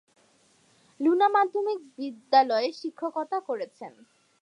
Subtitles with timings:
[0.99, 3.93] Luna মাধ্যমিক বিদ্যালয়ে শিক্ষকতা করছেন।